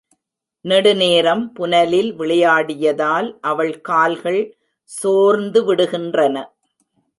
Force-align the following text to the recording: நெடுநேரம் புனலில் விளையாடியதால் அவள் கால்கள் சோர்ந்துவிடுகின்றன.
நெடுநேரம் 0.65 1.53
புனலில் 1.53 2.09
விளையாடியதால் 2.15 3.29
அவள் 3.41 3.81
கால்கள் 3.81 4.41
சோர்ந்துவிடுகின்றன. 4.91 6.35